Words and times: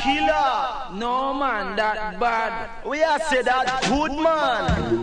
killer. 0.04 0.83
No 0.94 1.34
man 1.34 1.76
that 1.78 2.20
bad. 2.20 2.70
We 2.86 3.02
are 3.02 3.20
say 3.22 3.42
that 3.42 3.82
good 3.90 4.12
man. 4.12 4.94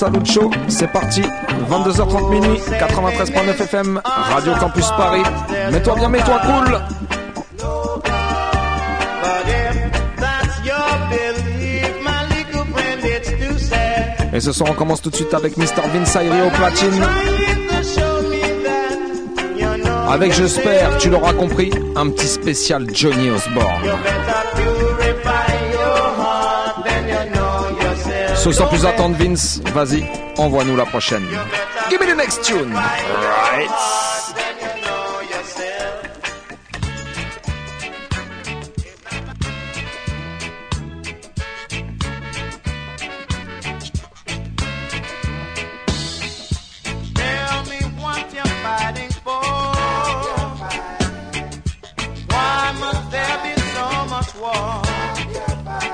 Salut 0.00 0.24
Show, 0.24 0.50
c'est 0.68 0.90
parti. 0.90 1.20
22h30 1.20 2.30
minuit, 2.30 2.58
93.9 2.70 3.50
FM, 3.64 4.00
Radio 4.02 4.54
Campus 4.58 4.86
Paris. 4.96 5.20
Mets-toi 5.72 5.94
bien, 5.96 6.08
mets-toi 6.08 6.40
cool. 6.42 6.80
Et 14.32 14.40
ce 14.40 14.52
soir, 14.52 14.70
on 14.70 14.74
commence 14.74 15.02
tout 15.02 15.10
de 15.10 15.16
suite 15.16 15.34
avec 15.34 15.58
Mr. 15.58 15.66
Vince 15.92 16.14
Platinum. 16.54 16.54
platine. 16.54 17.06
Avec, 20.08 20.32
j'espère, 20.32 20.96
tu 20.96 21.10
l'auras 21.10 21.34
compris, 21.34 21.70
un 21.94 22.08
petit 22.08 22.26
spécial 22.26 22.86
Johnny 22.94 23.28
Osborne. 23.28 23.92
sans 28.48 28.66
plus 28.68 28.86
attendre, 28.86 29.16
Vince. 29.18 29.60
Vas-y, 29.74 30.04
envoie-nous 30.38 30.74
la 30.76 30.86
prochaine. 30.86 31.24
Give 31.90 32.00
me 32.00 32.06
the 32.06 32.14
next 32.16 32.42
tune. 32.42 32.72
Right. 32.74 33.68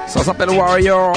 Ça 0.06 0.24
s'appelle 0.32 0.50
Warrior. 0.50 1.12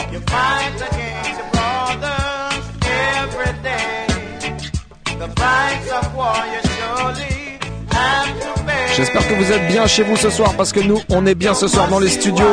J'espère 9.00 9.26
que 9.30 9.34
vous 9.34 9.50
êtes 9.54 9.66
bien 9.70 9.88
chez 9.88 10.04
vous 10.04 10.18
ce 10.18 10.30
soir 10.30 10.54
parce 10.58 10.74
que 10.74 10.82
nous, 10.82 11.00
on 11.10 11.26
est 11.26 11.34
bien 11.34 11.54
ce 11.54 11.70
soir 11.70 11.88
dans 11.88 12.00
les 12.00 12.10
studios. 12.10 12.44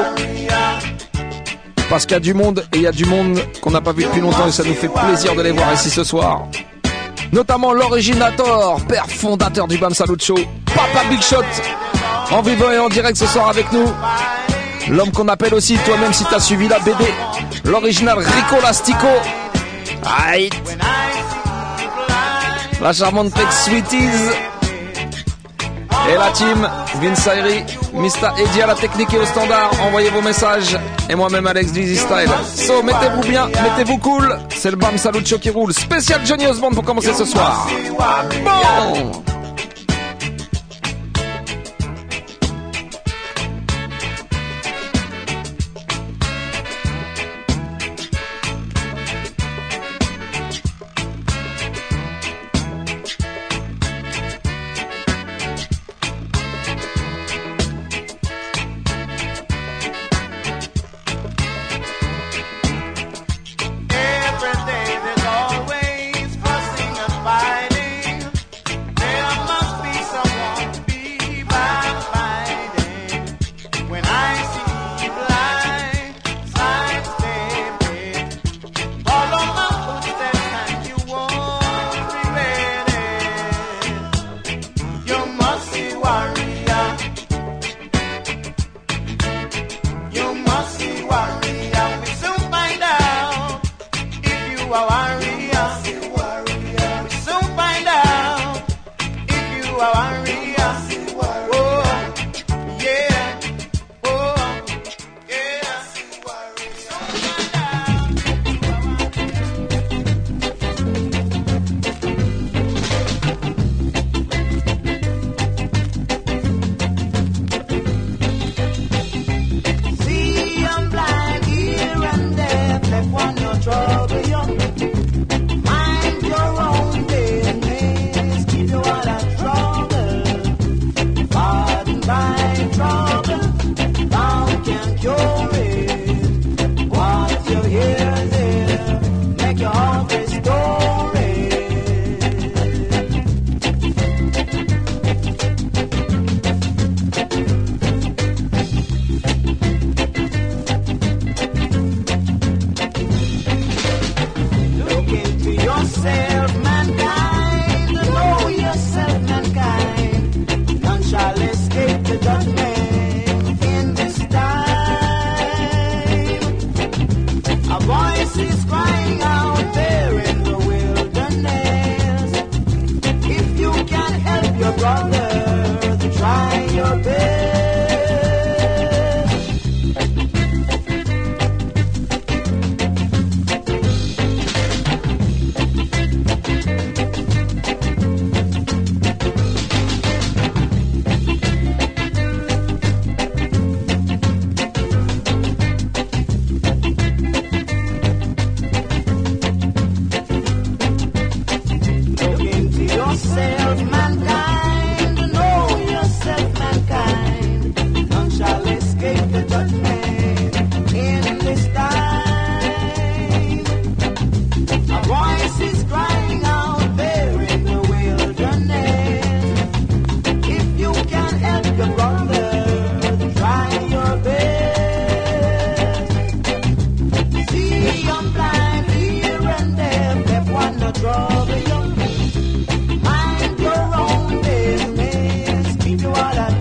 Parce 1.90 2.04
qu'il 2.06 2.12
y 2.14 2.18
a 2.18 2.20
du 2.20 2.34
monde 2.34 2.64
et 2.72 2.76
il 2.76 2.82
y 2.82 2.86
a 2.86 2.92
du 2.92 3.04
monde 3.04 3.36
qu'on 3.60 3.72
n'a 3.72 3.80
pas 3.80 3.92
vu 3.92 4.04
depuis 4.04 4.20
longtemps 4.20 4.46
et 4.46 4.52
ça 4.52 4.62
nous 4.62 4.74
fait 4.74 4.86
plaisir 4.88 5.34
de 5.34 5.42
les 5.42 5.50
voir 5.50 5.74
ici 5.74 5.90
ce 5.90 6.04
soir. 6.04 6.44
Notamment 7.32 7.72
l'originator, 7.72 8.80
père 8.86 9.06
fondateur 9.10 9.66
du 9.66 9.76
BAM 9.76 9.92
Salut 9.92 10.14
Show, 10.20 10.36
Papa 10.66 11.04
Big 11.10 11.20
Shot, 11.20 11.42
en 12.30 12.42
vivant 12.42 12.70
et 12.70 12.78
en 12.78 12.90
direct 12.90 13.18
ce 13.18 13.26
soir 13.26 13.48
avec 13.48 13.66
nous. 13.72 13.88
L'homme 14.88 15.10
qu'on 15.10 15.26
appelle 15.26 15.52
aussi, 15.54 15.76
toi-même 15.78 16.12
si 16.12 16.24
t'as 16.30 16.38
suivi 16.38 16.68
la 16.68 16.78
BD, 16.78 17.04
l'original 17.64 18.18
Rico 18.18 18.62
Lastico. 18.62 19.08
Aïe. 20.28 20.50
La 22.80 22.92
charmante 22.92 23.34
Tex 23.34 23.64
Sweeties. 23.64 24.30
Et 26.08 26.14
la 26.16 26.30
team, 26.30 26.68
Vince 27.02 27.28
Mista 27.92 28.32
Eddy 28.38 28.62
à 28.62 28.66
la 28.68 28.74
technique 28.74 29.12
et 29.12 29.18
au 29.18 29.24
standard. 29.24 29.70
Envoyez 29.86 30.08
vos 30.10 30.20
messages. 30.22 30.78
Et 31.10 31.14
moi-même, 31.16 31.46
Alex 31.48 31.72
Dizzy 31.72 31.96
Style. 31.96 32.30
So, 32.54 32.82
mettez-vous 32.82 33.22
bien, 33.22 33.46
mettez-vous 33.48 33.98
cool. 33.98 34.38
C'est 34.54 34.70
le 34.70 34.76
BAM 34.76 34.96
Saluccio 34.98 35.38
qui 35.38 35.50
roule. 35.50 35.72
Spécial 35.72 36.20
Johnny 36.24 36.46
Osmond 36.46 36.70
pour 36.70 36.84
commencer 36.84 37.12
ce 37.12 37.24
soir. 37.24 37.66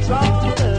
Talk 0.04 0.75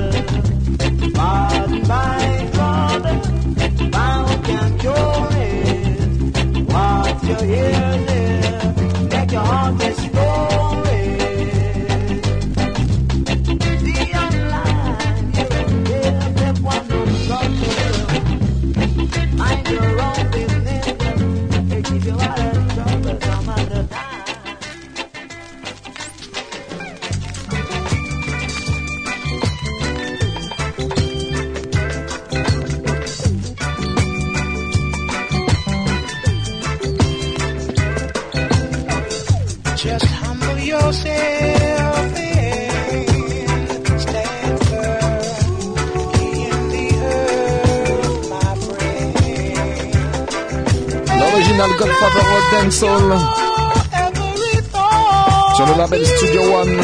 sur 52.71 55.65
le 55.67 55.75
label 55.79 56.07
Studio 56.07 56.43
One. 56.43 56.81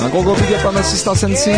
Un 0.00 0.08
gros 0.08 0.22
gros 0.24 0.34
big 0.34 0.54
à 0.66 0.70
ma 0.72 0.82
sister 0.82 1.14
Sensi. 1.14 1.50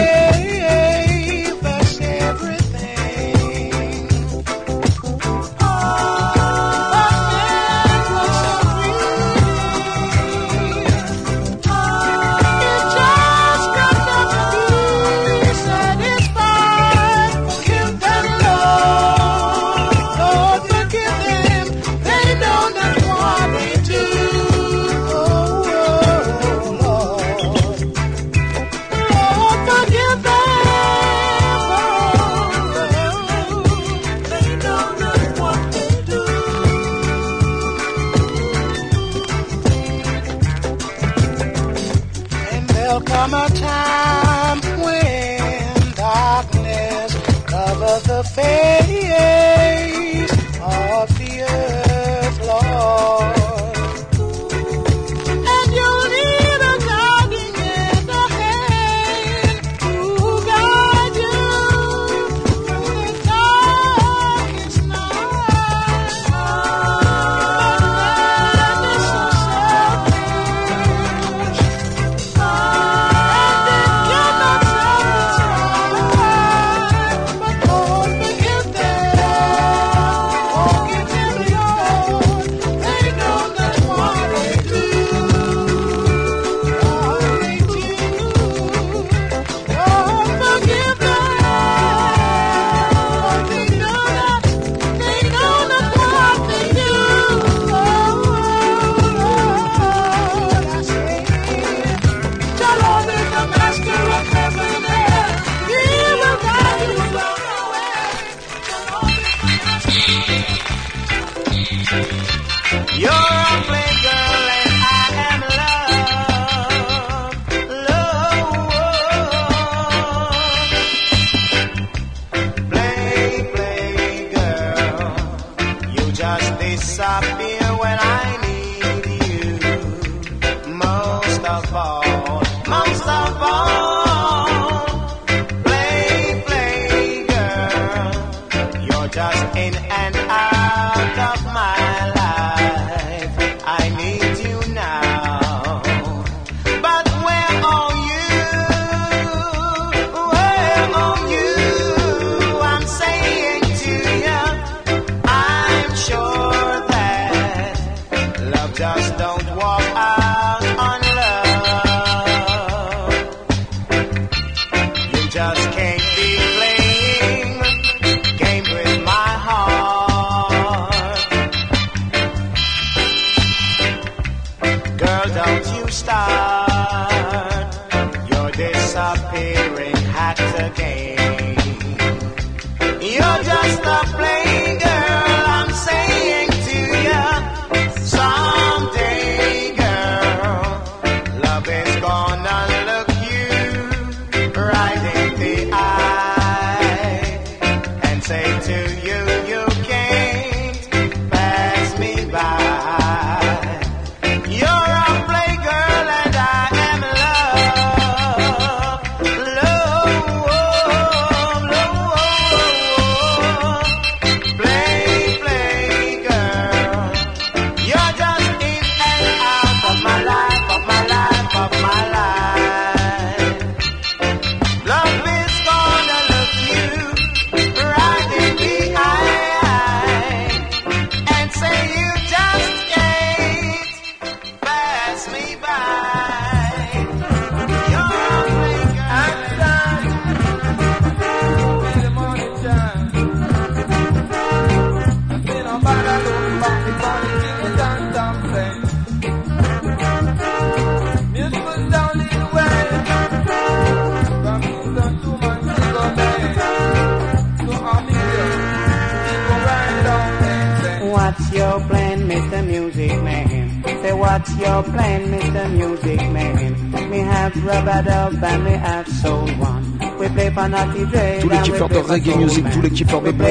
what's 261.35 261.51
your 261.53 261.81
plan, 261.89 262.29
Mr. 262.29 262.65
Music 262.67 263.11
Man? 263.23 263.83
Say, 263.85 264.13
what's 264.13 264.57
your 264.57 264.83
plan, 264.85 265.21
Mr. 265.33 265.71
Music 265.73 266.21
Man? 266.31 266.75
Me 267.11 267.19
have 267.19 267.65
rubber 267.65 268.03
dub 268.09 268.45
and 268.45 268.65
me 268.65 268.71
have 268.73 269.09
soul 269.21 269.49
one. 269.59 269.83
Tous 270.15 271.51
les 271.51 271.63
kiffeurs 271.65 271.89
de 271.89 271.97
reggae 271.99 272.37
music, 272.37 272.65
tous 272.71 272.81
les 272.83 272.91
kiffeurs 272.91 273.21
de 273.21 273.33
bon 273.33 273.45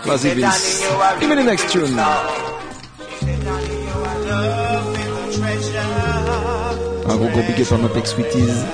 Vas-y 0.06 0.34
Vince, 0.36 0.86
Give 1.18 1.28
me 1.28 1.34
the 1.34 1.44
next 1.44 1.68
tune. 1.72 1.98
Un 7.08 7.16
gros 7.16 7.28
gros 7.30 7.42
big 7.44 7.60
up 7.60 7.72
à 7.72 7.76
Mapex 7.76 8.10
Sweeties. 8.12 8.66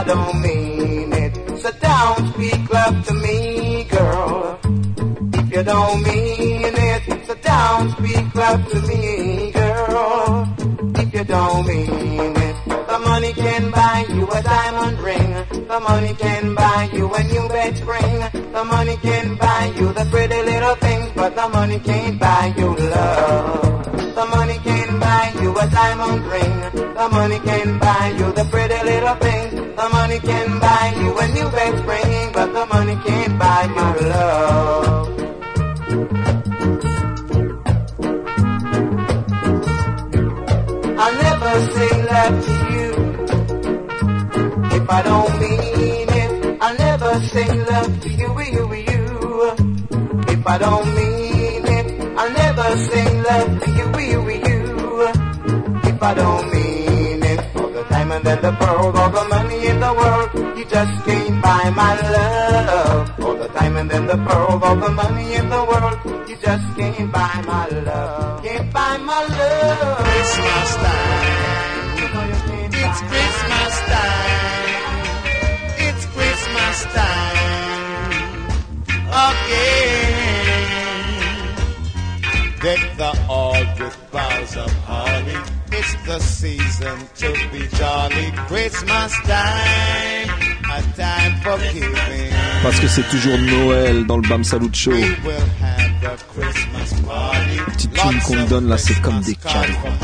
I 0.00 0.04
don't 0.04 0.40
mean 0.40 1.12
it. 1.12 1.34
So 1.58 1.70
don't 1.82 2.22
speak 2.32 2.70
love 2.72 3.04
to 3.08 3.14
me, 3.14 3.82
girl. 3.94 4.60
If 5.40 5.46
you 5.54 5.62
don't 5.64 6.00
mean 6.04 6.72
it, 6.92 7.26
so 7.26 7.34
don't 7.34 7.90
speak 7.96 8.26
love 8.32 8.62
to 8.70 8.78
me, 8.90 9.50
girl. 9.50 10.54
If 11.02 11.12
you 11.14 11.24
don't 11.24 11.66
mean 11.66 12.32
it, 12.46 12.56
the 12.90 12.98
money 13.10 13.32
can 13.32 13.70
buy 13.72 14.04
you 14.08 14.24
a 14.30 14.40
diamond 14.40 15.00
ring. 15.00 15.32
The 15.72 15.80
money 15.80 16.14
can 16.14 16.54
buy 16.54 16.88
you 16.92 17.12
a 17.12 17.22
new 17.24 17.48
bed 17.48 17.76
spring. 17.78 18.16
The 18.56 18.64
money 18.74 18.96
can 18.98 19.34
buy 19.36 19.72
you 19.78 19.92
the 19.94 20.04
pretty 20.14 20.40
little 20.50 20.74
things, 20.76 21.08
but 21.16 21.34
the 21.34 21.48
money 21.48 21.80
can't 21.80 22.20
buy 22.20 22.54
you 22.56 22.68
love. 22.68 24.04
The 24.18 24.26
money 24.34 24.58
can 24.62 25.00
buy 25.00 25.32
you 25.42 25.50
a 25.58 25.66
diamond 25.68 26.22
ring. 26.34 26.56
The 27.00 27.08
money 27.16 27.38
can 27.40 27.78
buy 27.80 28.04
you 28.16 28.32
the 28.32 28.44
pretty 28.44 28.80
little 28.90 29.14
things 29.16 29.47
money 30.08 30.20
can 30.20 30.58
buy 30.58 30.86
you 30.98 31.18
a 31.24 31.28
new 31.36 31.48
best 31.50 31.84
friend, 31.84 32.32
but 32.32 32.48
the 32.56 32.64
money 32.74 32.96
can't 33.06 33.38
buy 33.38 33.62
your 33.76 33.96
love. 34.08 35.08
I'll 41.04 41.16
never 41.26 41.54
say 41.74 41.92
love 42.12 42.34
to 42.48 42.56
you 42.72 42.88
if 44.78 44.84
I 44.98 45.02
don't 45.10 45.34
mean 45.42 46.08
it. 46.22 46.58
I'll 46.64 46.78
never 46.88 47.12
say 47.32 47.46
love 47.70 48.00
to 48.04 48.08
you, 48.08 48.28
you, 48.54 48.64
you, 48.88 49.04
if 50.32 50.46
I 50.46 50.56
don't 50.64 50.88
mean 50.98 51.62
it. 51.78 51.86
I'll 52.20 52.34
never 52.42 52.68
say 52.86 53.04
love 53.28 53.50
to 53.62 53.70
you, 53.78 53.88
you, 54.00 54.22
you, 54.48 54.56
if 55.92 56.02
I 56.08 56.14
don't 56.20 56.44
mean 56.54 57.22
it. 57.32 57.52
For 57.52 57.70
the 57.74 57.84
diamond 57.90 58.26
and 58.26 58.40
the 58.46 58.52
pearls, 58.60 58.98
all 59.02 59.10
the 59.10 59.24
money 59.28 59.47
in 59.68 59.80
the 59.80 59.92
world. 60.00 60.30
You 60.58 60.64
just 60.64 60.94
can't 61.06 61.42
buy 61.42 61.64
my 61.82 61.92
love. 62.16 63.04
All 63.24 63.36
the 63.36 63.48
diamond 63.48 63.92
and 63.92 64.08
the 64.08 64.16
pearl, 64.26 64.60
all 64.66 64.76
the 64.84 64.90
money 64.90 65.34
in 65.34 65.46
the 65.54 65.62
world. 65.70 65.96
You 66.28 66.36
just 66.46 66.66
can't 66.78 67.10
buy 67.12 67.34
my 67.52 67.66
love. 67.88 68.42
Can't 68.44 68.70
buy 68.72 68.94
my 69.10 69.20
love. 69.38 69.98
Christmas 70.08 70.70
time. 70.82 71.22
it's 72.84 73.00
Christmas 73.10 73.74
time. 73.92 75.02
It's 75.86 76.02
Christmas 76.14 76.76
time. 76.96 78.18
Again. 79.26 80.66
Deck 82.64 82.82
the 83.00 83.10
all 83.30 83.62
with 83.78 83.96
boughs 84.12 84.56
of 84.56 84.72
holly 84.90 85.36
the 86.08 86.18
season 86.20 86.98
to 87.20 87.28
be 87.52 87.62
jolly. 87.76 88.32
Christmas 88.48 89.12
time, 89.32 90.28
a 90.64 90.80
time 90.96 91.32
for 91.44 91.56
giving. 91.74 92.32
Parce 92.62 92.80
que 92.80 92.88
c'est 92.88 93.06
toujours 93.10 93.36
Noël 93.36 94.06
dans 94.06 94.16
le 94.16 94.26
Bam 94.26 94.42
Salut 94.42 94.70
Show. 94.72 94.90
We 94.92 95.00
will 95.00 95.06
have 95.60 95.92
the 96.00 96.16
Christmas 96.32 97.00
party. 97.06 97.60
Petite 97.72 97.92
tune 97.92 98.20
qu'on 98.20 98.44
donne 98.46 98.68
là, 98.68 98.76
comme 99.02 99.20
des 99.20 99.34
cadeaux. 99.36 99.96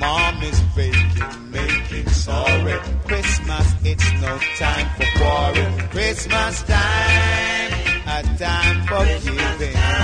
Mom 0.00 0.42
is 0.42 0.60
baking, 0.74 1.50
making 1.50 2.08
sorry. 2.10 2.78
Christmas, 3.06 3.72
it's 3.84 4.12
no 4.20 4.36
time 4.58 4.86
for 4.96 5.06
quarrel. 5.16 5.88
Christmas 5.92 6.62
time. 6.64 7.71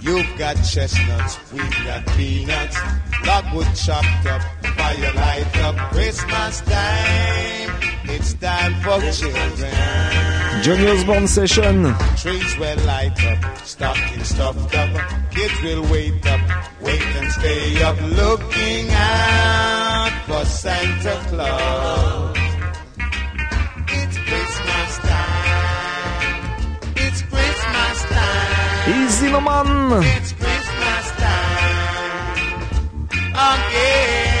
You've 0.00 0.36
got 0.36 0.54
chestnuts, 0.54 1.38
we've 1.52 1.78
got 1.84 2.04
peanuts 2.16 2.76
Logwood 3.26 3.70
chopped 3.76 4.26
up 4.26 4.42
Fire 4.76 5.12
light 5.14 5.56
up 5.66 5.76
Christmas 5.92 6.60
time. 6.62 7.70
It's 8.14 8.34
time 8.34 8.74
for 8.84 8.98
children. 9.12 10.12
Johnny 10.64 10.86
Osbourne 10.88 11.28
Session. 11.28 11.76
Trees 12.18 12.50
will 12.58 12.80
light 12.84 13.18
up, 13.32 13.40
stocking 13.64 14.24
stuffed 14.24 14.74
up. 14.74 14.90
Kids 15.30 15.56
will 15.62 15.82
wait 15.92 16.18
up, 16.26 16.42
wait 16.80 17.02
and 17.18 17.28
stay 17.32 17.82
up, 17.82 17.96
looking 18.20 18.86
out 18.90 20.10
for 20.26 20.44
Santa 20.44 21.14
Claus. 21.30 22.36
It's 24.00 24.16
Christmas 24.28 24.92
time. 25.08 26.58
It's 27.04 27.20
Christmas 27.30 27.98
time. 28.12 29.02
Easy, 29.02 29.30
no 29.30 29.40
man. 29.40 30.02
It's 30.18 30.32
Christmas 30.32 31.06
time. 31.22 32.54
Again. 33.32 34.33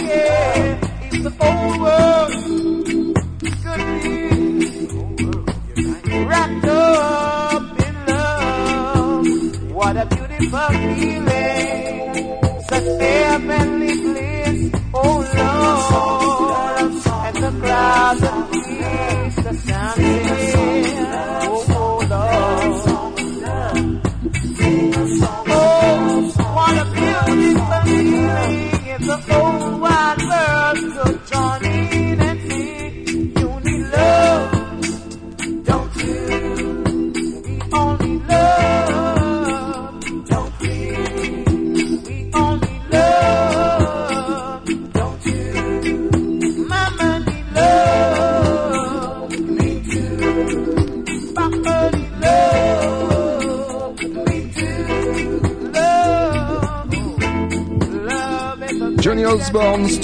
yeah. 0.00 0.71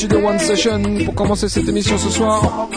de 0.07 0.15
One 0.17 0.39
Session 0.39 0.81
pour 1.07 1.15
commencer 1.17 1.49
cette 1.49 1.67
émission 1.69 1.99
ce 1.99 2.09
soir. 2.11 2.69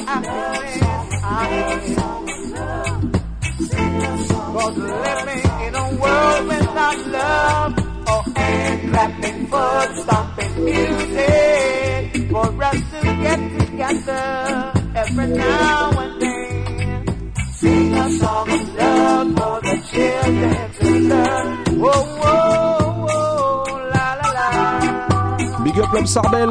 Big 25.64 25.80
up 25.80 25.88
l'homme 25.94 26.08
Sarbel. 26.08 26.50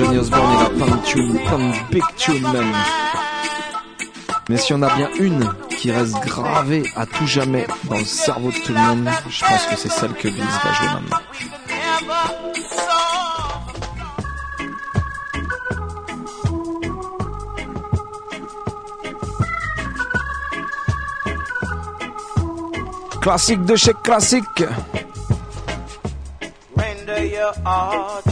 Johnny 0.00 0.18
Osborne, 0.18 0.50
il 0.54 0.62
a 0.64 0.70
plein 0.70 0.86
de 0.96 1.02
tune, 1.04 1.38
big 1.90 2.02
tune 2.16 2.42
même. 2.54 2.72
Mais 4.48 4.56
si 4.56 4.72
on 4.72 4.80
a 4.80 4.88
bien 4.96 5.10
une 5.18 5.46
qui 5.76 5.92
reste 5.92 6.14
gravée 6.20 6.84
à 6.96 7.04
tout 7.04 7.26
jamais 7.26 7.66
dans 7.84 7.98
le 7.98 8.04
cerveau 8.06 8.50
de 8.50 8.56
tout 8.64 8.72
le 8.72 8.80
monde, 8.80 9.10
je 9.28 9.44
pense 9.44 9.66
que 9.66 9.76
c'est 9.76 9.92
celle 9.92 10.14
que 10.14 10.28
Vince 10.28 10.58
va 10.64 10.72
jouer 10.72 10.88
Classique 23.20 23.62
de 23.66 23.76
chez 23.76 23.92
classique. 24.02 24.46
Render 26.74 27.26
your 27.26 27.52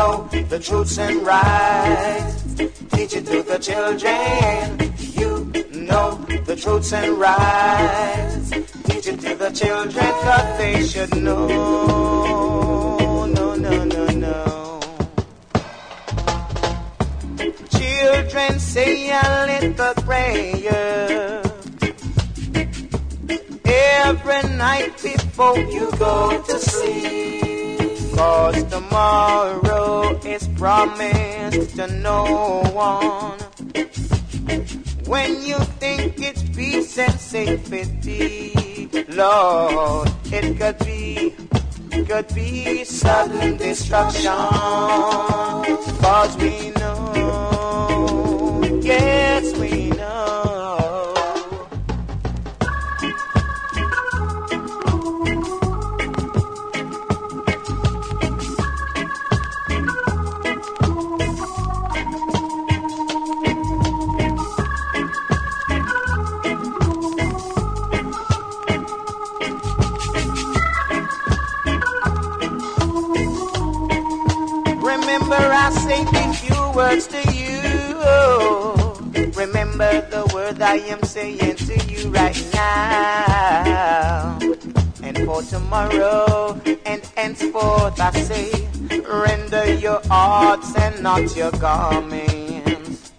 know 0.00 0.26
the 0.30 0.58
truths 0.58 0.96
and 0.98 1.18
rights. 1.26 2.38
Teach 2.94 3.12
it 3.18 3.24
to 3.32 3.38
the 3.52 3.58
children. 3.68 4.60
You 5.20 5.30
know 5.88 6.10
the 6.48 6.56
truths 6.56 6.92
and 7.00 7.12
rights. 7.26 8.48
Teach 8.88 9.06
it 9.12 9.18
to 9.26 9.32
the 9.44 9.50
children, 9.62 10.10
that 10.28 10.46
they 10.60 10.76
should 10.92 11.12
know. 11.26 11.46
No, 13.36 13.56
no, 13.66 13.76
no, 13.94 14.04
no. 14.26 14.40
Children 17.80 18.52
say 18.58 18.92
a 19.24 19.26
little 19.52 19.94
prayer 20.06 21.42
every 24.20 24.42
night 24.66 24.94
before 25.08 25.58
you 25.76 25.84
go 26.06 26.16
to 26.48 26.56
sleep. 26.58 27.76
Cause 28.16 28.62
tomorrow 28.74 29.79
is 30.30 30.48
promised 30.56 31.76
to 31.76 31.86
no 31.88 32.62
one. 32.72 33.38
When 35.06 35.42
you 35.42 35.56
think 35.82 36.14
it's 36.20 36.42
peace 36.56 36.98
and 36.98 37.18
safety, 37.20 38.52
Lord, 39.08 40.10
it 40.26 40.56
could 40.56 40.78
be, 40.86 41.34
could 42.06 42.28
be 42.34 42.84
sudden 42.84 43.56
destruction. 43.56 44.22
Cause 46.00 46.36
we 46.36 46.70
know, 46.72 48.80
yes 48.82 49.56
we 49.58 49.88
know. 49.90 50.59
I 75.42 75.70
say 75.70 76.04
these 76.04 76.40
few 76.40 76.70
words 76.74 77.06
to 77.08 77.20
you, 77.32 79.32
remember 79.32 80.00
the 80.10 80.30
word 80.34 80.60
I 80.60 80.76
am 80.92 81.02
saying 81.02 81.56
to 81.56 81.78
you 81.90 82.08
right 82.10 82.46
now. 82.52 84.38
And 85.02 85.18
for 85.24 85.42
tomorrow 85.42 86.60
and 86.84 87.02
henceforth 87.16 87.98
I 88.00 88.10
say, 88.12 88.68
render 89.08 89.74
your 89.74 90.00
arts 90.10 90.76
and 90.76 91.02
not 91.02 91.34
your 91.36 91.50
garments. 91.52 93.10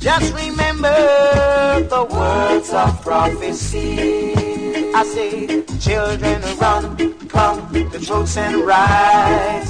Just 0.00 0.32
remember 0.32 1.82
the 1.90 2.04
words 2.04 2.72
of 2.72 3.02
prophecy. 3.02 4.32
I 4.94 5.04
say, 5.04 5.62
children, 5.78 6.40
run, 6.58 7.28
come, 7.28 7.70
the 7.70 8.00
truth's 8.02 8.38
and 8.38 8.62
right. 8.62 9.62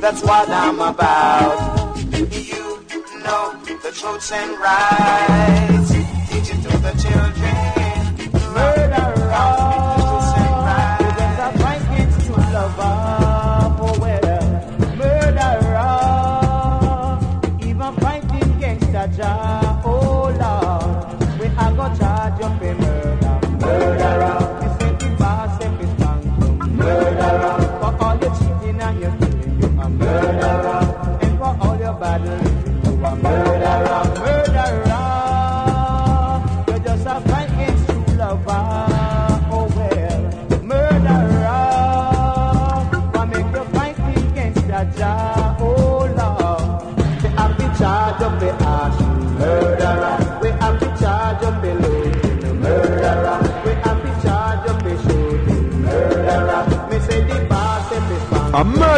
That's 0.00 0.22
what 0.24 0.48
I'm 0.48 0.80
about. 0.80 1.96
You 2.12 2.82
know 3.24 3.54
the 3.84 3.92
truth's 3.94 4.32
and 4.32 4.58
right. 4.58 5.86
Teach 6.30 6.50
it 6.50 6.62
to 6.68 6.78
the 6.78 6.92
children. 7.00 7.45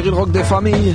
Cyril 0.00 0.14
Rock 0.14 0.30
des 0.30 0.44
familles. 0.44 0.94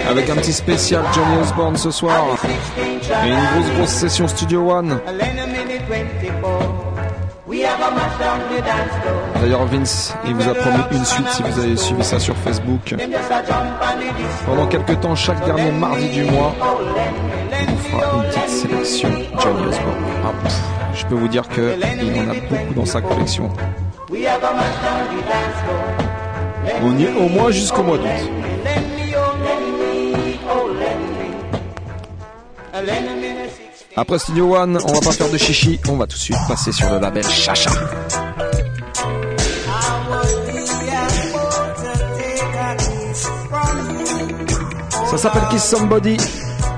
avec 0.07 0.29
un 0.29 0.35
petit 0.35 0.53
spécial 0.53 1.03
Johnny 1.15 1.38
Osborne 1.41 1.77
ce 1.77 1.89
soir 1.89 2.27
une 3.25 3.33
grosse 3.33 3.71
grosse 3.75 3.89
session 3.89 4.27
Studio 4.27 4.69
One. 4.69 4.99
D'ailleurs 9.41 9.65
Vince, 9.65 10.13
il 10.27 10.35
vous 10.35 10.47
a 10.47 10.53
promis 10.53 10.79
une 10.91 11.05
suite 11.05 11.27
si 11.29 11.41
vous 11.41 11.59
avez 11.59 11.75
suivi 11.75 12.03
ça 12.03 12.19
sur 12.19 12.35
Facebook. 12.38 12.95
Pendant 14.45 14.67
quelques 14.67 14.99
temps, 14.99 15.15
chaque 15.15 15.43
dernier 15.45 15.71
mardi 15.71 16.09
du 16.09 16.23
mois, 16.25 16.53
vous 16.59 17.99
fera 17.99 18.03
une 18.17 18.29
petite 18.29 18.47
sélection 18.49 19.09
Johnny 19.39 19.62
Osborne. 19.65 20.03
Ah, 20.23 20.47
je 20.93 21.05
peux 21.07 21.15
vous 21.15 21.27
dire 21.27 21.47
qu'il 21.49 21.63
en 22.19 22.31
a 22.31 22.35
beaucoup 22.49 22.73
dans 22.75 22.85
sa 22.85 23.01
collection. 23.01 23.49
au 27.19 27.29
moins 27.29 27.49
jusqu'au 27.51 27.83
mois 27.83 27.97
d'août. 27.97 28.29
Après 33.95 34.19
Studio 34.19 34.56
One, 34.56 34.78
on 34.84 34.93
va 34.93 34.99
pas 35.02 35.12
faire 35.12 35.30
de 35.30 35.38
chichi, 35.38 35.80
on 35.89 35.95
va 35.97 36.06
tout 36.06 36.13
de 36.15 36.19
suite 36.21 36.38
passer 36.47 36.71
sur 36.71 36.89
le 36.91 36.99
label 36.99 37.23
Chacha. 37.28 37.71
Ça 45.10 45.17
s'appelle 45.17 45.47
Kiss 45.49 45.63
Somebody. 45.63 46.17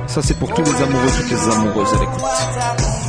Ça 0.07 0.21
c'est 0.21 0.35
pour 0.39 0.53
tous 0.53 0.63
les 0.63 0.81
amoureux, 0.81 1.09
toutes 1.17 1.29
les 1.29 1.49
amoureuses 1.53 1.93
à 1.93 1.99
l'écoute. 1.99 2.99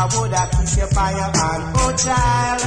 I 0.00 0.02
would 0.12 0.32
have 0.32 0.50
kiss 0.52 0.76
you 0.78 0.86
by 0.94 1.10
your 1.20 1.32
hand, 1.38 1.64
oh 1.82 1.92
child. 2.04 2.62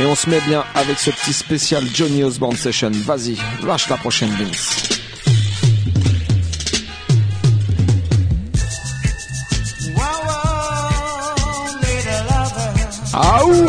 Et 0.00 0.06
on 0.06 0.14
se 0.14 0.28
met 0.28 0.40
bien 0.48 0.64
avec 0.74 0.98
ce 0.98 1.10
petit 1.10 1.32
spécial 1.32 1.84
Johnny 1.94 2.24
Osborne 2.24 2.56
Session. 2.56 2.90
Vas-y, 3.06 3.36
lâche 3.64 3.88
la 3.88 3.96
prochaine 3.98 4.30
Vince. 4.30 4.88
Aouh 13.12 13.66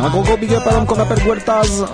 Un 0.00 0.10
gros 0.12 0.22
gros 0.22 0.36
big 0.38 0.52
up 0.54 0.62
à 0.64 0.70
l'homme 0.72 0.86
qu'on 0.86 0.98
appelle 1.00 1.18
Gueltaz. 1.24 1.84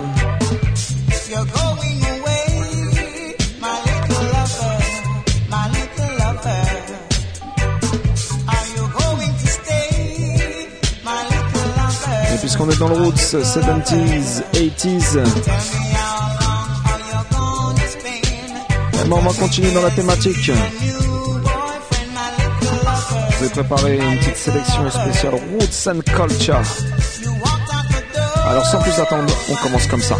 Et 12.31 12.37
puisqu'on 12.39 12.69
est 12.69 12.77
dans 12.77 12.89
le 12.89 12.95
roots 12.95 13.13
70s, 13.13 14.43
80s, 14.53 15.17
on 19.11 19.17
va 19.19 19.33
continuer 19.39 19.71
dans 19.71 19.81
la 19.81 19.89
thématique. 19.89 20.37
Je 20.41 20.51
vais 23.41 23.49
préparer 23.49 23.97
une 23.97 24.19
petite 24.19 24.37
sélection 24.37 24.89
spéciale 24.91 25.33
Roots 25.33 25.89
and 25.89 26.01
Culture. 26.05 26.61
Alors 28.47 28.65
sans 28.67 28.77
plus 28.79 28.97
attendre, 28.99 29.33
on 29.51 29.55
commence 29.63 29.87
comme 29.87 30.01
ça. 30.01 30.15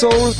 So. 0.04 0.33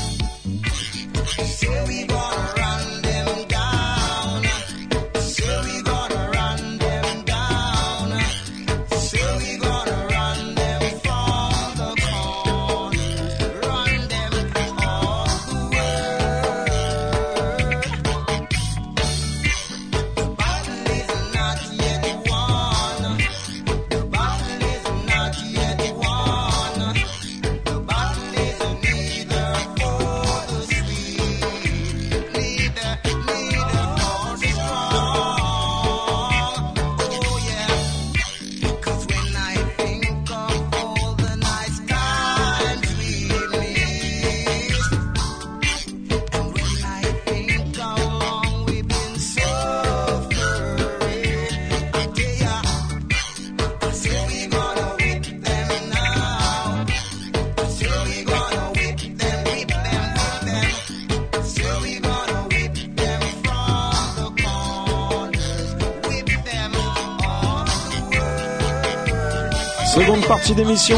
Petite 70.44 70.58
d'émission 70.58 70.98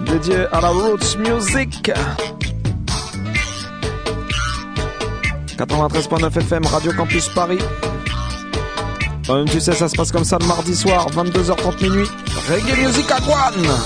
dédiée 0.00 0.44
à 0.50 0.60
la 0.60 0.70
Roots 0.70 1.16
Music. 1.20 1.92
93.9 5.56 6.36
FM, 6.38 6.66
Radio 6.66 6.92
Campus 6.94 7.28
Paris. 7.28 7.58
tu 9.52 9.60
sais, 9.60 9.72
ça 9.72 9.88
se 9.88 9.94
passe 9.94 10.10
comme 10.10 10.24
ça 10.24 10.36
le 10.40 10.46
mardi 10.48 10.74
soir, 10.74 11.06
22h30 11.12 11.80
minuit. 11.80 12.08
Reggae 12.50 12.76
Music 12.78 13.08
à 13.12 13.20
Guan! 13.20 13.78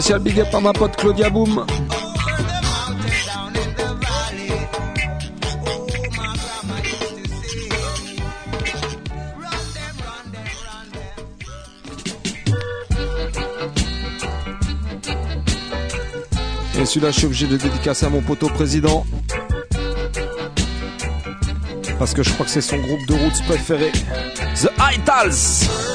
spécial 0.00 0.18
big 0.18 0.40
up 0.40 0.48
à 0.52 0.58
ma 0.60 0.72
pote 0.72 0.96
Claudia 0.96 1.30
Boom. 1.30 1.64
Et 16.80 16.84
celui-là, 16.84 17.12
je 17.12 17.16
suis 17.18 17.26
obligé 17.26 17.46
de 17.46 17.56
dédicacer 17.56 18.06
à 18.06 18.08
mon 18.08 18.20
poteau 18.20 18.48
président. 18.48 19.06
Parce 22.00 22.14
que 22.14 22.24
je 22.24 22.30
crois 22.32 22.46
que 22.46 22.50
c'est 22.52 22.60
son 22.60 22.78
groupe 22.78 23.06
de 23.06 23.14
routes 23.14 23.42
préféré. 23.46 23.92
The 24.56 24.70
Itals! 24.92 25.93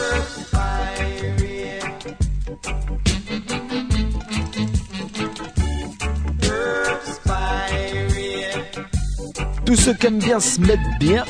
Tous 9.70 9.76
ceux 9.76 9.94
qui 9.94 10.08
aiment 10.08 10.18
bien 10.18 10.40
se 10.40 10.60
mettent 10.62 10.80
bien 11.00 11.24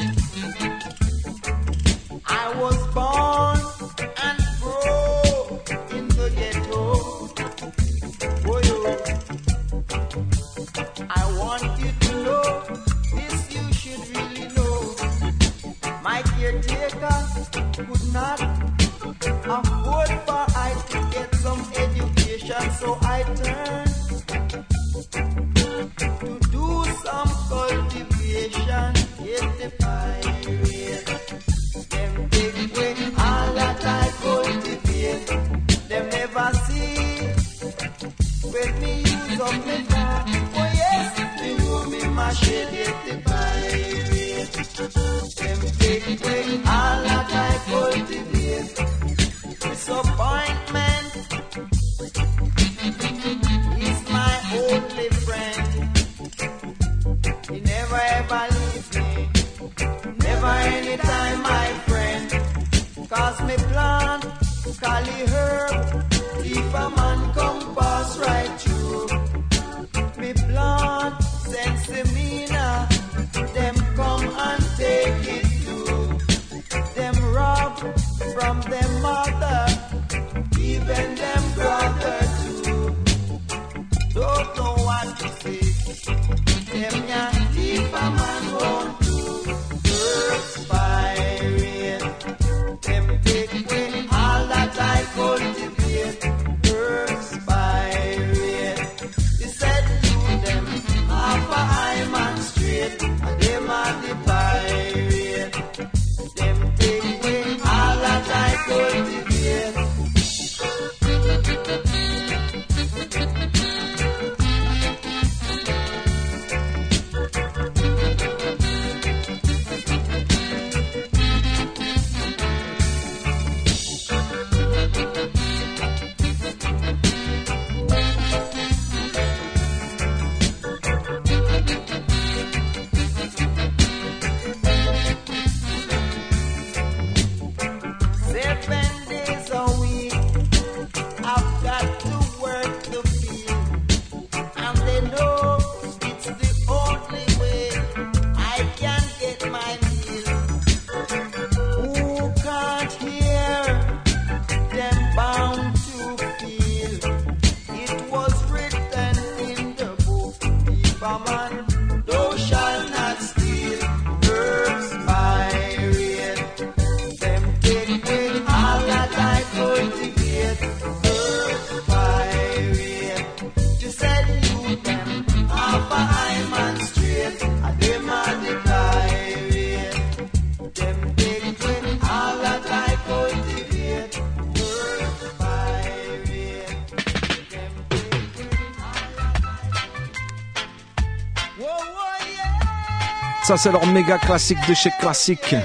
Ça, 193.50 193.58
c'est 193.58 193.72
leur 193.72 193.84
méga 193.88 194.20
classique 194.20 194.60
de 194.68 194.76
chez 194.76 194.92
Classique. 195.00 195.56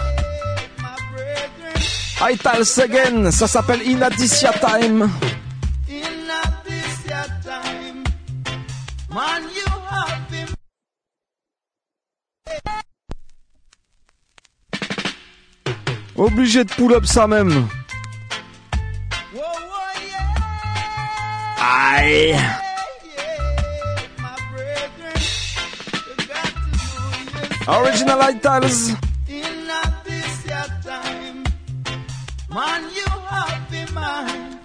tal 2.43 2.64
Segen, 2.64 3.30
ça 3.30 3.47
s'appelle 3.47 3.87
Inadicia 3.87 4.55
Time. 4.55 5.11
Obligé 16.16 16.64
de 16.64 16.70
pull 16.72 16.95
up 16.95 17.05
ça 17.05 17.26
même. 17.26 17.68
Aïe. 21.61 22.35
Original 27.67 28.19
light 28.19 28.43
titles. 28.43 28.91
In 28.91 28.97
this 30.05 30.45
time, 30.85 31.45
man, 32.53 32.83
you 32.95 33.07
have 33.29 33.71
the 33.71 33.91
mind. 33.95 34.59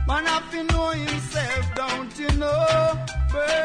Man, 0.07 0.23
know 0.71 0.89
himself, 0.89 1.65
don't 1.75 2.19
you 2.19 2.27
know? 2.39 2.67
But 3.31 3.64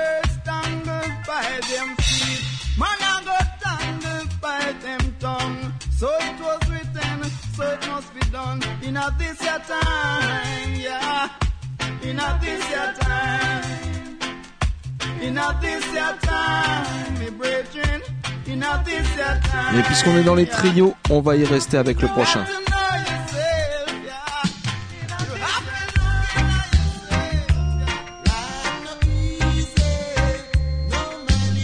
Et 19.78 19.82
puisqu'on 19.84 20.16
est 20.16 20.22
dans 20.22 20.34
les 20.34 20.46
trios, 20.46 20.94
on 21.08 21.20
va 21.20 21.36
y 21.36 21.44
rester 21.44 21.78
avec 21.78 22.02
le 22.02 22.08
prochain. 22.08 22.44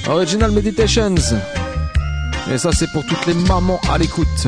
Original 0.09 0.53
Meditations. 0.53 1.15
Et 2.51 2.59
ça, 2.59 2.71
c'est 2.73 2.91
pour 2.93 3.05
toutes 3.07 3.27
les 3.27 3.35
mamans 3.35 3.81
à 3.91 3.99
l'écoute. 3.99 4.47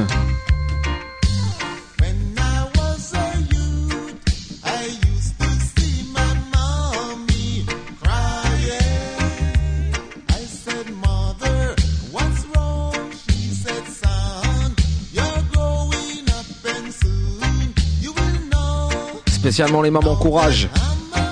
Finalement, 19.59 19.83
les 19.83 19.91
mamans 19.91 20.15
courage, 20.15 20.69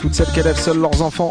toutes 0.00 0.12
celles 0.12 0.26
qui 0.34 0.40
élèvent 0.40 0.58
seules 0.58 0.80
leurs 0.80 1.00
enfants, 1.00 1.30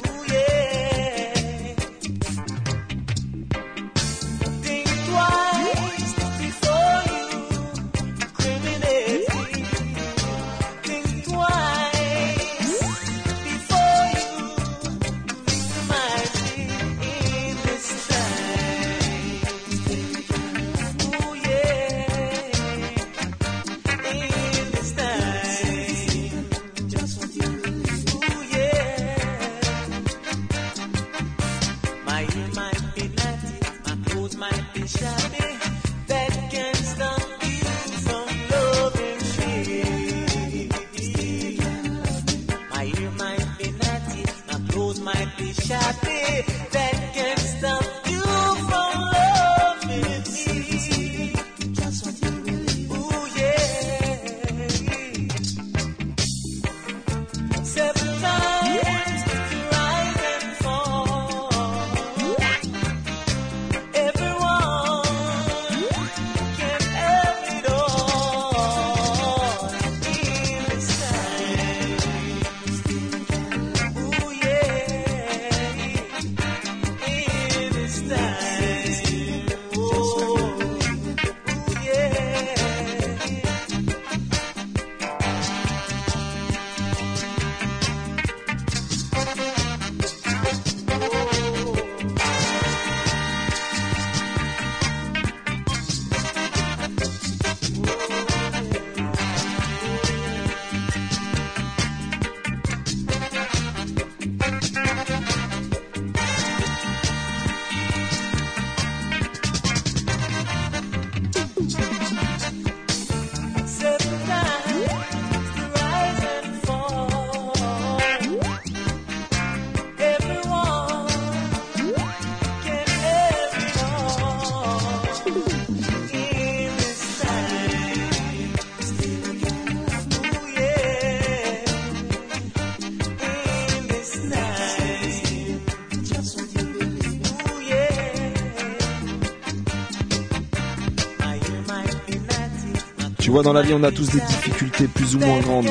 vois, 143.31 143.41
dans 143.43 143.53
la 143.53 143.61
vie, 143.63 143.73
on 143.73 143.83
a 143.83 143.91
tous 143.91 144.09
des 144.09 144.19
difficultés 144.19 144.87
plus 144.87 145.15
ou 145.15 145.19
moins 145.19 145.39
grandes. 145.39 145.69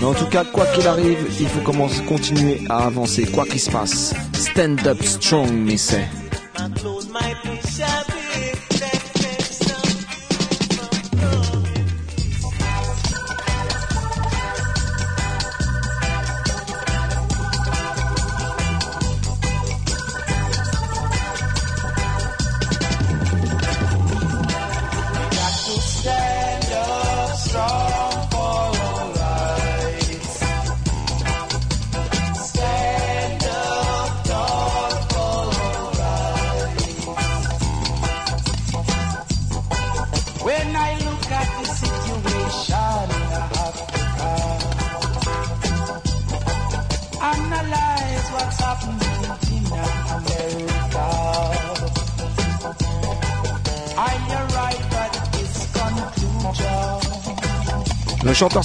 Mais 0.00 0.06
en 0.06 0.12
tout 0.14 0.26
cas, 0.26 0.44
quoi 0.44 0.66
qu'il 0.66 0.86
arrive, 0.86 1.18
il 1.40 1.46
faut 1.46 1.60
commencer, 1.60 2.02
continuer 2.04 2.60
à 2.68 2.84
avancer, 2.84 3.24
quoi 3.26 3.44
qu'il 3.46 3.60
se 3.60 3.70
passe. 3.70 4.12
Stand 4.34 4.86
up 4.86 5.02
strong, 5.02 5.48
mais 5.50 5.78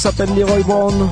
S'appelle 0.01 0.33
Leroy 0.33 0.63
Brown. 0.63 1.09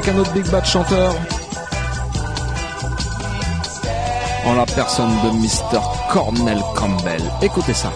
avec 0.00 0.14
un 0.14 0.18
autre 0.18 0.32
Big 0.32 0.48
Bad 0.48 0.64
chanteur. 0.64 1.12
En 4.46 4.54
la 4.54 4.64
personne 4.66 5.10
de 5.24 5.30
Mr. 5.30 5.80
Cornell 6.10 6.60
Campbell. 6.76 7.20
Écoutez 7.42 7.74
ça. 7.74 7.90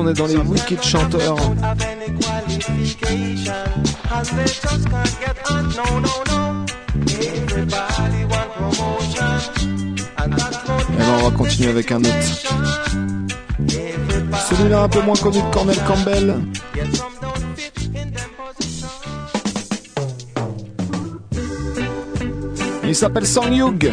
on 0.00 0.08
est 0.08 0.14
dans 0.14 0.26
les 0.26 0.36
wicked 0.38 0.82
chanteurs. 0.82 1.36
Et 7.06 7.66
ben, 10.96 11.08
on 11.08 11.22
va 11.28 11.36
continuer 11.36 11.68
avec 11.70 11.92
un 11.92 12.00
autre. 12.00 12.48
Celui-là 14.48 14.82
un 14.84 14.88
peu 14.88 15.02
moins 15.02 15.16
connu 15.16 15.36
de 15.38 15.50
Cornel 15.52 15.76
Campbell. 15.86 16.34
Il 22.84 22.96
s'appelle 22.96 23.26
Sang 23.26 23.52
Yug. 23.52 23.92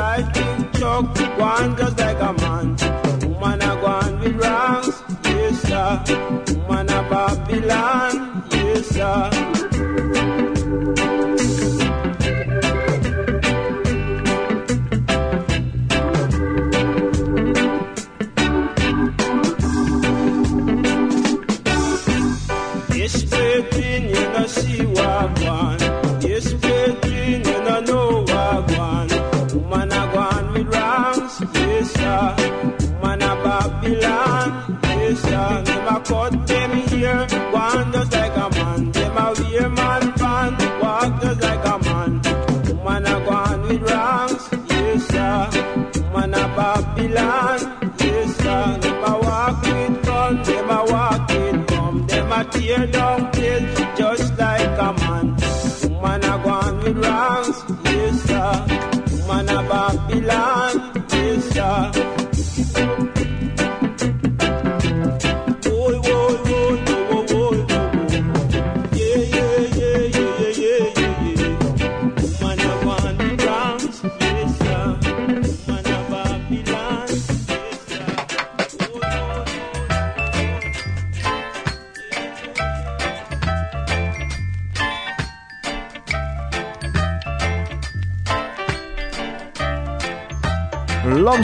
side. 0.00 0.39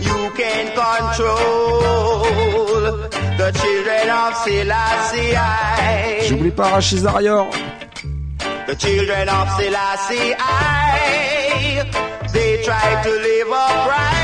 you 0.00 0.18
can 0.34 0.64
control 0.74 2.24
the 3.36 3.50
children 3.52 4.08
of 4.10 4.32
Selassie. 4.44 5.36
J'oublie 6.28 6.50
pas 6.52 6.68
Rachis 6.70 7.04
Arior. 7.06 7.46
The 8.66 8.74
children 8.76 9.28
of 9.28 9.48
Selassie, 9.58 10.36
they 12.32 12.62
try 12.62 13.02
to 13.02 13.10
live 13.10 13.48
upright. 13.52 14.23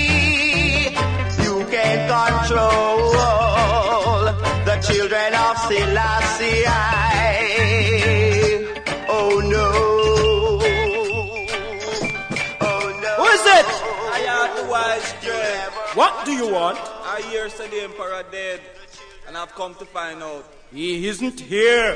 You 1.44 1.56
can 1.74 1.98
not 2.08 2.28
control 2.34 4.22
the 4.68 4.76
children 4.88 5.30
of 5.46 5.54
Selassie 5.68 6.62
I. 6.66 7.54
Oh 9.18 9.34
no. 9.54 9.68
Oh 12.70 12.86
no. 13.04 13.12
Who 13.20 13.26
is 13.36 13.44
it? 13.58 13.66
I 14.18 15.92
What 15.94 16.24
do 16.24 16.32
you 16.32 16.48
want? 16.52 16.76
I 17.14 17.18
hear 17.30 17.48
said 17.48 17.70
the 17.70 17.82
emperor 17.84 18.24
dead 18.32 18.60
and 19.36 19.42
I've 19.50 19.54
come 19.54 19.74
to 19.74 19.84
find 19.84 20.22
out. 20.22 20.44
He 20.72 21.06
isn't 21.08 21.38
here. 21.40 21.94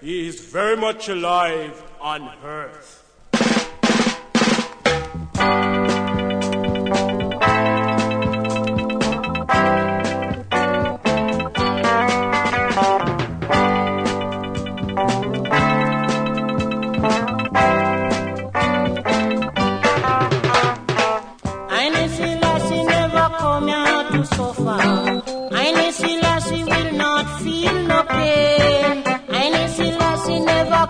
He 0.00 0.26
is 0.26 0.40
very 0.40 0.78
much 0.78 1.10
alive 1.10 1.76
on 2.00 2.26
earth. 2.42 3.03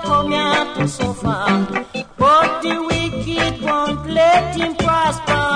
come 0.05 0.31
here 0.33 0.65
to 0.77 0.87
suffer. 0.89 1.87
But 2.23 2.51
the 2.65 2.75
wicked 2.91 3.55
won't 3.69 4.03
let 4.21 4.49
him 4.61 4.73
prosper. 4.75 5.47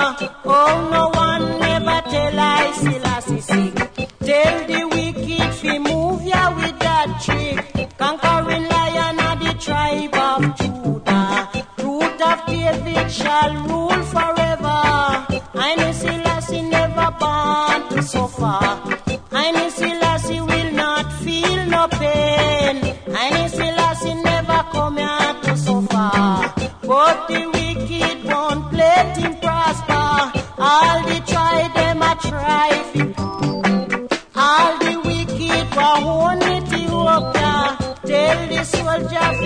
Oh, 0.56 0.74
no 0.96 1.04
one 1.28 1.42
never 1.66 1.96
tell 2.14 2.34
I 2.60 2.64
Selassie 2.82 3.40
sick. 3.50 3.74
Tell 4.28 4.56
the 4.72 4.80
wicked 4.96 5.50
fi 5.60 5.78
move 5.78 6.20
ya 6.32 6.42
with 6.58 6.76
that 6.86 7.08
trick. 7.24 7.58
Conquering 8.02 8.66
lion 8.76 9.14
of 9.28 9.36
the 9.44 9.52
tribe 9.66 10.14
of 10.32 10.38
Judah. 10.58 11.30
Root 11.84 12.18
of 12.30 12.38
David 12.52 13.06
shall 13.18 13.52
rule 13.68 13.98
forever. 14.14 14.80
I 15.68 15.70
know 15.78 15.92
see 16.00 16.16
lassie 16.28 16.62
never 16.76 17.08
born 17.22 17.78
to 17.92 18.00
suffer. 18.12 18.96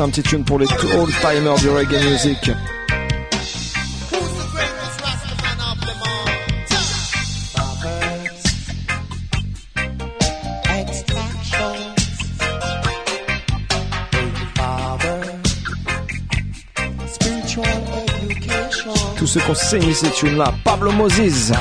c'est 0.00 0.06
un 0.06 0.08
petit 0.08 0.22
tune 0.22 0.44
pour 0.44 0.58
les 0.58 0.66
old 0.96 1.12
timers 1.20 1.56
du 1.58 1.68
reggae 1.68 2.00
music. 2.06 2.50
Tous 19.18 19.26
ceux 19.26 19.40
qui 19.40 19.50
ont 19.50 19.54
saigné 19.54 19.92
cette 19.92 20.14
tune-là, 20.14 20.54
Pablo 20.64 20.92
Moses. 20.92 21.52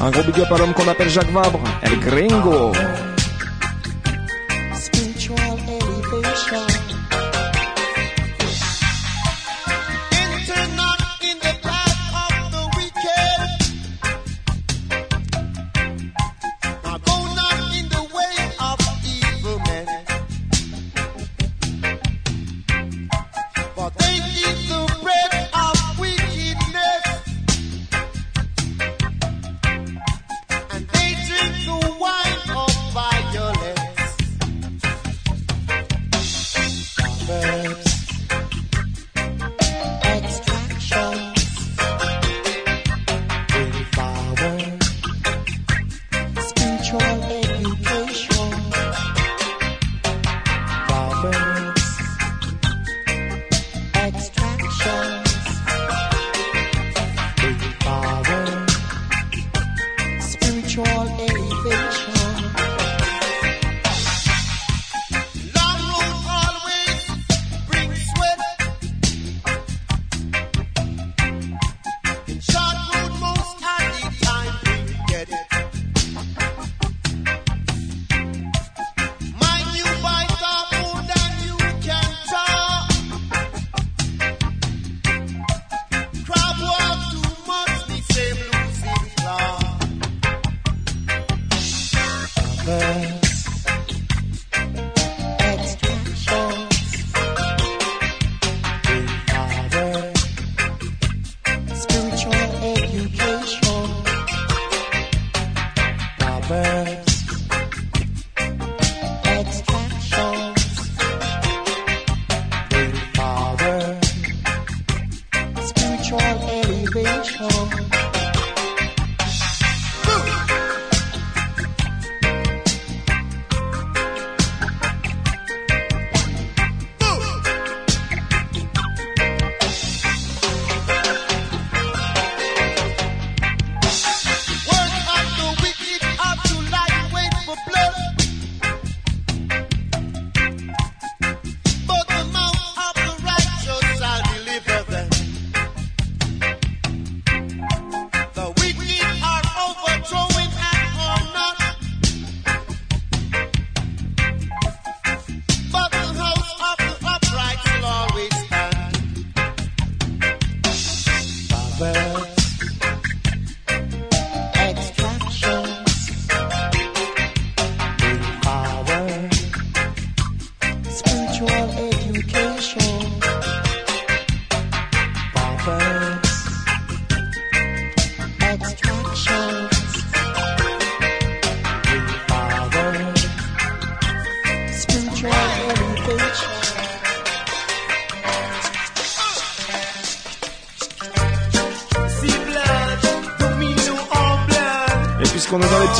Un 0.00 0.10
gros 0.10 0.22
big 0.24 0.40
up 0.40 0.48
à 0.52 0.58
l'homme 0.58 0.72
qu'on 0.74 0.88
appelle 0.88 1.08
Jacques 1.08 1.30
Vabre, 1.30 1.60
El 1.82 1.98
Gringo. 2.00 2.72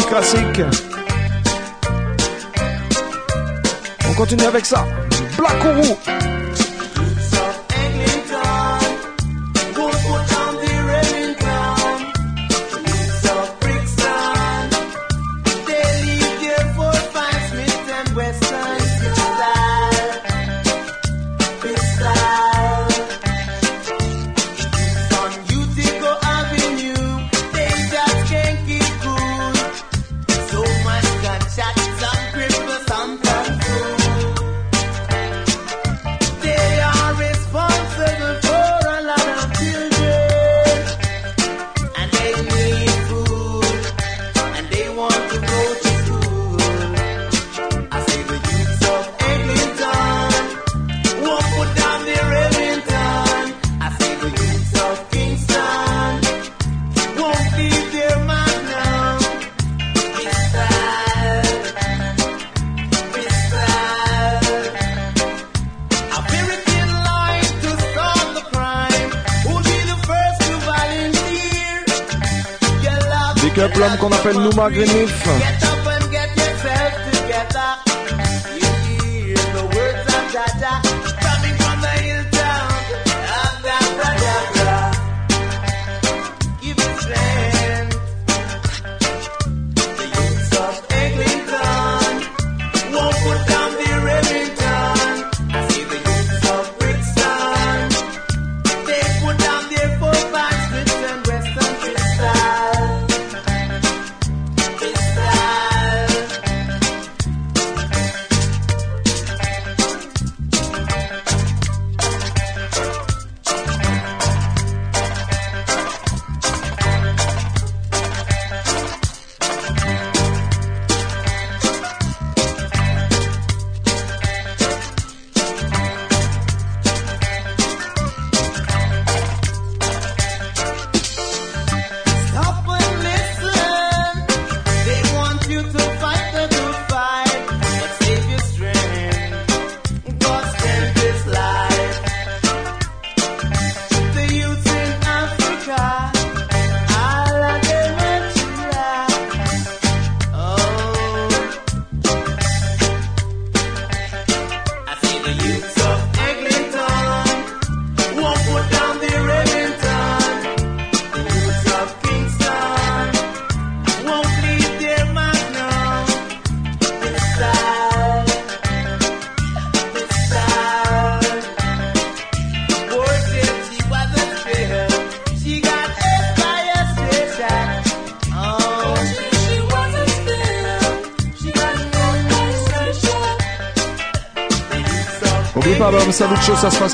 classique. 0.09 0.62
On 4.09 4.14
continue 4.14 4.44
avec 4.44 4.64
ça. 4.64 4.85
Black 5.36 5.64
Ourou. 5.64 5.97
L'homme 73.79 73.97
qu'on 73.99 74.11
appelle 74.11 74.37
nous 74.39 74.51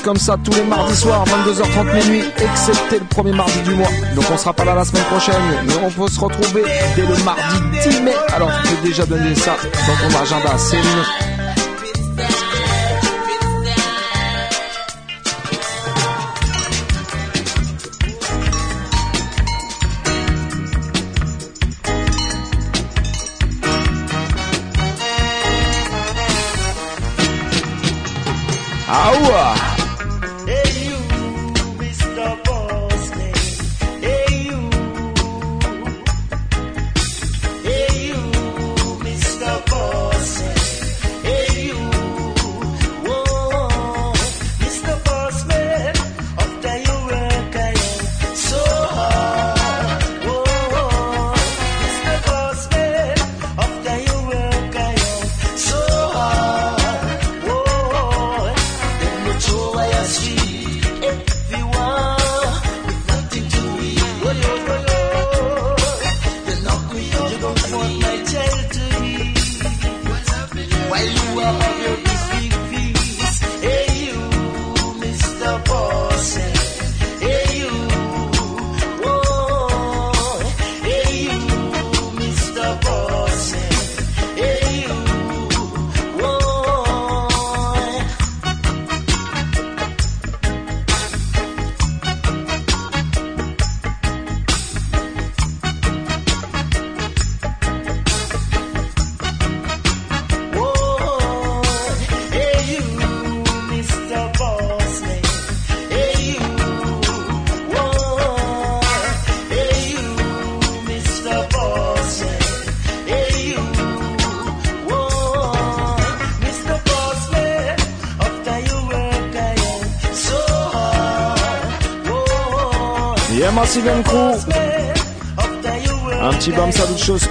comme 0.05 0.17
ça 0.19 0.37
tous 0.45 0.53
les 0.55 0.63
mardis 0.65 0.95
soirs, 0.95 1.25
22h30 1.25 2.05
minuit, 2.07 2.25
excepté 2.39 2.99
le 2.99 3.07
premier 3.07 3.33
mardi 3.33 3.59
du 3.65 3.75
mois. 3.75 3.89
Donc 4.15 4.25
on 4.31 4.37
sera 4.37 4.53
pas 4.53 4.65
là 4.65 4.75
la 4.75 4.85
semaine 4.85 5.03
prochaine, 5.05 5.41
mais 5.67 5.73
on 5.83 5.91
peut 5.91 6.09
se 6.09 6.21
retrouver 6.21 6.63
dès 6.95 7.07
le 7.07 7.17
mardi 7.25 7.89
10 7.89 8.03
mai. 8.03 8.13
Alors 8.35 8.51
je 8.53 8.69
peux 8.71 8.87
déjà 8.89 9.07
donner 9.07 9.35
ça 9.35 9.57
dans 9.63 10.09
ton 10.11 10.15
agenda, 10.23 10.59
c'est 10.59 10.77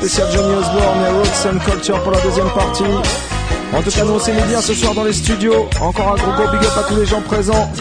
spécial 0.04 0.28
Johnny 0.34 0.54
Osborne 0.54 1.02
et 1.10 1.14
Wilson 1.18 1.58
Culture 1.72 2.00
pour 2.04 2.12
la 2.12 2.20
deuxième 2.20 2.50
partie. 2.50 2.84
En 3.74 3.82
tout 3.82 3.90
cas, 3.90 4.04
nous 4.04 4.16
on 4.16 4.20
s'est 4.20 4.34
bien 4.50 4.60
ce 4.60 4.74
soir 4.74 4.94
dans 4.94 5.06
les 5.06 5.14
studios. 5.14 5.66
Encore 5.80 6.12
un 6.16 6.16
gros 6.16 6.32
gros 6.34 6.52
big 6.52 6.62
up 6.68 6.74
à 6.78 6.84
tous 6.90 6.96
les 6.98 7.06
gens 7.06 7.22
présents. 7.22 7.72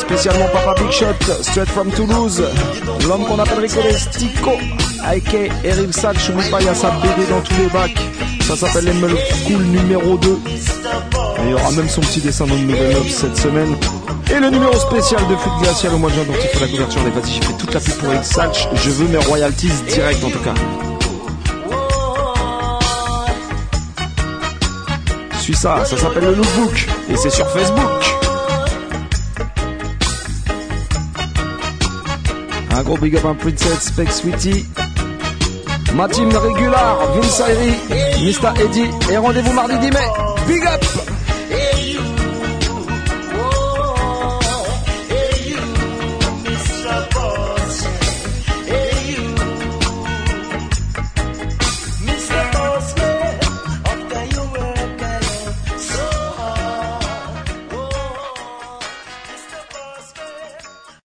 Spécialement 0.00 0.46
Papa 0.52 0.80
Big 0.80 0.92
Shot, 0.92 1.06
straight 1.42 1.68
from 1.70 1.90
Toulouse. 1.90 2.40
L'homme 3.08 3.24
qu'on 3.24 3.38
appelle 3.40 3.58
Rico 3.58 3.80
Aike 5.04 5.34
et 5.34 5.48
pas, 5.48 6.60
il 6.60 6.66
y 6.66 6.68
a 6.68 6.74
sa 6.74 6.90
BD 6.90 7.26
dans 7.30 7.40
tous 7.40 7.56
les 7.60 7.66
bacs. 7.68 7.96
Ça 8.46 8.54
s'appelle 8.54 8.84
les 8.84 9.48
Cool 9.52 9.62
numéro 9.64 10.16
2. 10.18 10.38
il 11.44 11.50
y 11.50 11.54
aura 11.54 11.70
même 11.72 11.88
son 11.88 12.00
petit 12.02 12.20
dessin 12.20 12.46
dans 12.46 12.54
le 12.54 12.60
Nouvel 12.60 12.96
cette 13.10 13.36
semaine. 13.38 13.74
Et 14.30 14.38
le 14.38 14.50
numéro 14.50 14.72
spécial 14.74 15.20
de 15.28 15.34
Foot 15.34 15.52
Glacial 15.62 15.94
au 15.94 15.98
mois 15.98 16.10
de 16.10 16.14
juin 16.14 16.24
dont 16.28 16.34
il 16.40 16.48
fait 16.48 16.60
la 16.60 16.68
couverture 16.68 17.02
des 17.02 17.10
Vas-y, 17.10 17.32
j'ai 17.34 17.42
fait 17.42 17.52
toute 17.58 17.74
la 17.74 17.80
pub 17.80 17.94
pour 17.94 18.10
Satch. 18.24 18.68
Je 18.76 18.90
veux 18.90 19.08
mes 19.08 19.22
royalties 19.26 19.70
direct 19.88 20.22
en 20.24 20.30
tout 20.30 20.38
cas. 20.38 20.54
suis 25.42 25.56
ça, 25.56 25.84
ça 25.84 25.96
s'appelle 25.96 26.22
le 26.22 26.36
notebook, 26.36 26.86
et 27.10 27.16
c'est 27.16 27.28
sur 27.30 27.48
Facebook. 27.50 27.80
Un 32.70 32.82
gros 32.84 32.96
big 32.96 33.16
up 33.16 33.24
à 33.24 33.34
Princess 33.34 33.80
Spec 33.80 34.10
Sweetie. 34.12 34.64
Ma 35.96 36.08
team 36.08 36.28
régulière, 36.34 36.98
Vince 37.16 37.40
Ayri, 37.42 37.74
Mista 38.24 38.54
Eddy 38.58 38.86
et 39.10 39.16
rendez-vous 39.18 39.52
mardi 39.52 39.76
10 39.78 39.90
mai. 39.90 40.08
Big 40.46 40.64
up! 40.64 41.11